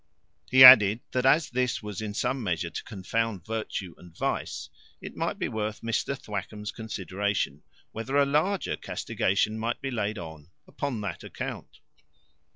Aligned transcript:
He 0.49 0.63
added, 0.63 1.01
that 1.11 1.27
as 1.27 1.51
this 1.51 1.83
was 1.83 2.01
in 2.01 2.15
some 2.15 2.41
measure 2.41 2.71
to 2.71 2.83
confound 2.83 3.45
virtue 3.45 3.93
and 3.99 4.17
vice, 4.17 4.67
it 4.99 5.15
might 5.15 5.37
be 5.37 5.47
worth 5.47 5.81
Mr 5.81 6.17
Thwackum's 6.17 6.71
consideration, 6.71 7.61
whether 7.91 8.17
a 8.17 8.25
larger 8.25 8.75
castigation 8.77 9.59
might 9.59 9.75
not 9.75 9.81
be 9.83 9.91
laid 9.91 10.17
on 10.17 10.49
upon 10.67 11.01
the 11.01 11.15
account. 11.23 11.81